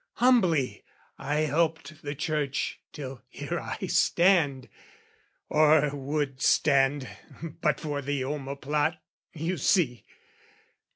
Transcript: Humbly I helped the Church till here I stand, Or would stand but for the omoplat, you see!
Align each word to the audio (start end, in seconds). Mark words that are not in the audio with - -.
Humbly 0.13 0.83
I 1.19 1.41
helped 1.41 2.01
the 2.01 2.15
Church 2.15 2.79
till 2.91 3.21
here 3.29 3.59
I 3.59 3.85
stand, 3.85 4.67
Or 5.47 5.95
would 5.95 6.41
stand 6.41 7.07
but 7.61 7.79
for 7.79 8.01
the 8.01 8.23
omoplat, 8.23 8.97
you 9.35 9.57
see! 9.57 10.03